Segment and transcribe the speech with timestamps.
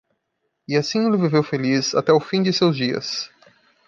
[0.67, 3.29] E assim ele viveu feliz até o fim de seus dias.